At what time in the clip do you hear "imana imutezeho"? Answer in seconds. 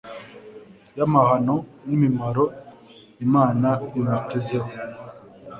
3.25-4.69